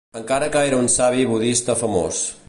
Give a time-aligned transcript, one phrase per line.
[0.19, 2.23] Encara que era un savi budista famós.